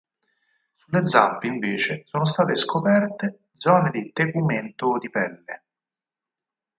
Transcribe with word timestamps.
Sulle 0.77 1.03
zampe 1.05 1.45
invece 1.45 2.01
sono 2.07 2.25
state 2.25 2.55
scoperte 2.55 3.49
zone 3.55 3.91
di 3.91 4.11
tegumento 4.11 4.97
di 4.97 5.11
pelle. 5.11 5.63